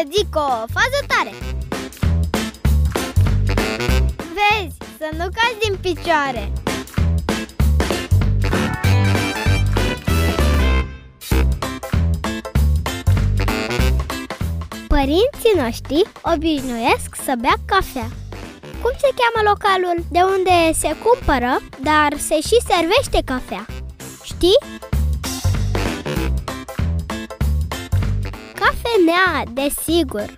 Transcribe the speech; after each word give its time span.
să 0.00 0.08
zic 0.16 0.34
o 0.34 0.48
fază 0.48 1.00
tare 1.06 1.32
Vezi, 4.16 4.76
să 4.98 5.08
nu 5.16 5.24
cazi 5.36 5.58
din 5.64 5.76
picioare 5.80 6.52
Părinții 14.88 15.54
noștri 15.56 16.02
obișnuiesc 16.22 17.14
să 17.24 17.34
bea 17.40 17.54
cafea 17.64 18.08
cum 18.82 18.92
se 18.98 19.14
cheamă 19.20 19.48
localul 19.48 20.04
de 20.10 20.20
unde 20.36 20.72
se 20.72 20.96
cumpără, 21.04 21.60
dar 21.82 22.18
se 22.18 22.40
și 22.40 22.56
servește 22.68 23.22
cafea? 23.24 23.66
Știi? 24.22 24.89
Cafenea, 29.10 29.44
desigur. 29.52 30.36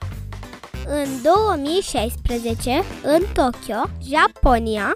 În 0.87 1.23
2016, 1.23 2.83
în 3.03 3.23
Tokyo, 3.33 3.83
Japonia, 4.11 4.95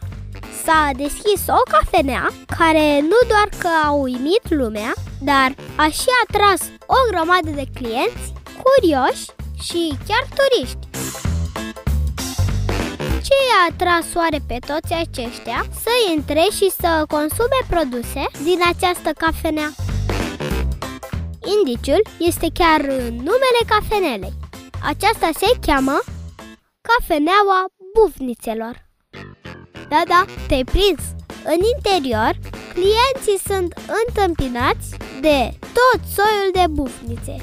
s-a 0.65 0.91
deschis 0.97 1.47
o 1.49 1.63
cafenea 1.71 2.31
care 2.59 3.01
nu 3.01 3.19
doar 3.29 3.49
că 3.59 3.69
a 3.85 3.91
uimit 3.91 4.45
lumea, 4.49 4.93
dar 5.21 5.55
a 5.77 5.87
și 5.89 6.09
atras 6.29 6.61
o 6.87 6.99
grămadă 7.11 7.51
de 7.51 7.65
clienți 7.75 8.33
curioși 8.63 9.25
și 9.63 9.99
chiar 10.09 10.25
turiști. 10.37 10.87
Ce 13.27 13.37
i-a 13.49 13.61
atras 13.71 14.07
oare 14.15 14.39
pe 14.47 14.59
toți 14.67 14.93
aceștia 14.95 15.65
să 15.83 15.91
intre 16.17 16.45
și 16.53 16.71
să 16.81 17.05
consume 17.09 17.61
produse 17.69 18.23
din 18.43 18.61
această 18.73 19.11
cafenea? 19.19 19.86
Indiciul 21.55 22.03
este 22.19 22.49
chiar 22.55 22.81
în 22.81 23.15
numele 23.15 23.63
cafenelei. 23.67 24.33
Aceasta 24.83 25.29
se 25.35 25.59
cheamă 25.67 25.99
Cafeneaua 26.89 27.65
Bufnițelor. 27.95 28.87
Da, 29.89 30.03
da, 30.09 30.25
te-ai 30.49 30.65
prins! 30.65 31.01
În 31.45 31.61
interior, 31.75 32.33
clienții 32.73 33.47
sunt 33.47 33.75
întâmpinați 34.05 34.89
de 35.21 35.59
tot 35.61 36.01
soiul 36.15 36.51
de 36.53 36.65
bufnițe 36.71 37.37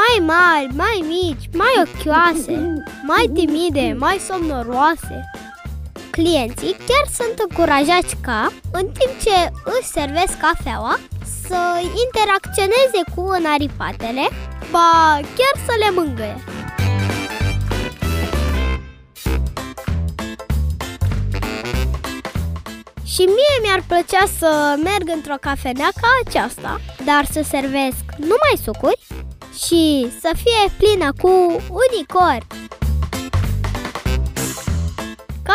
mai 0.00 0.26
mari, 0.26 0.74
mai 0.74 1.04
mici, 1.06 1.48
mai 1.52 1.74
ochioase, 1.84 2.82
mai 3.06 3.30
timide, 3.34 3.96
mai 3.98 4.16
somnoroase. 4.28 5.30
Clienții 6.22 6.76
chiar 6.88 7.06
sunt 7.18 7.38
încurajați 7.48 8.16
ca, 8.22 8.52
în 8.72 8.86
timp 8.98 9.20
ce 9.22 9.52
își 9.64 9.88
servesc 9.88 10.38
cafeaua, 10.38 10.98
să 11.46 11.60
interacționeze 12.04 13.00
cu 13.14 13.20
înaripatele, 13.38 14.28
ba 14.70 15.18
chiar 15.20 15.54
să 15.66 15.72
le 15.78 15.90
mângâie. 15.90 16.44
Și 23.04 23.22
mie 23.22 23.56
mi-ar 23.62 23.82
plăcea 23.88 24.24
să 24.38 24.74
merg 24.82 25.08
într-o 25.14 25.36
cafenea 25.40 25.88
ca 26.00 26.08
aceasta, 26.26 26.80
dar 27.04 27.24
să 27.24 27.40
servesc 27.48 28.04
numai 28.16 28.54
sucuri 28.64 29.06
și 29.64 30.08
să 30.20 30.30
fie 30.42 30.72
plină 30.78 31.12
cu 31.20 31.30
unicorni. 31.84 32.46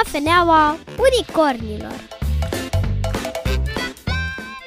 Cafeneaua 0.04 0.78
unicornilor 1.08 1.96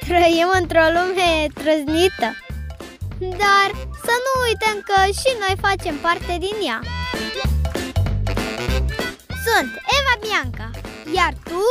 Trăim 0.07 0.49
într-o 0.61 0.87
lume 0.97 1.47
trăznită, 1.55 2.29
dar 3.19 3.69
să 4.05 4.15
nu 4.25 4.33
uităm 4.49 4.77
că 4.89 5.01
și 5.05 5.31
noi 5.39 5.57
facem 5.61 5.97
parte 5.97 6.37
din 6.39 6.57
ea. 6.67 6.81
Sunt 9.45 9.71
Eva 9.97 10.15
Bianca, 10.21 10.71
iar 11.15 11.33
tu 11.45 11.63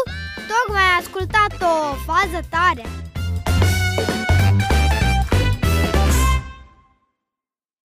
tocmai 0.51 0.81
ai 0.81 0.97
ascultat 0.99 1.53
o 1.61 1.95
fază 2.05 2.39
tare 2.49 3.02